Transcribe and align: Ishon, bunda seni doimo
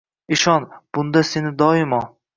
Ishon, 0.37 0.65
bunda 0.97 1.23
seni 1.33 1.53
doimo 1.63 2.01